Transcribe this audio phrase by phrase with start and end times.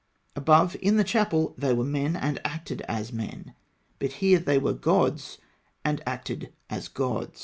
[0.35, 3.53] Above, in the chapel, they were men, and acted as men;
[3.99, 5.37] here they were gods,
[5.85, 7.39] and acted as gods.